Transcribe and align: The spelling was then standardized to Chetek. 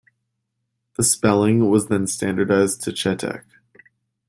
The 0.95 1.03
spelling 1.03 1.69
was 1.69 1.85
then 1.85 2.07
standardized 2.07 2.81
to 2.85 2.89
Chetek. 2.91 3.43